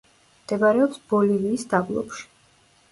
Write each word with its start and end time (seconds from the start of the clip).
მდებარეობს 0.45 1.03
ბოლივიის 1.13 1.67
დაბლობში. 1.77 2.29